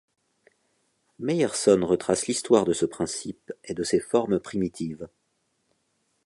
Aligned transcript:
Meyerson 1.19 1.85
retrace 1.85 2.25
l’histoire 2.25 2.65
de 2.65 2.73
ce 2.73 2.87
principe 2.87 3.53
et 3.63 3.75
de 3.75 3.83
ses 3.83 3.99
formes 3.99 4.39
primitives. 4.39 5.07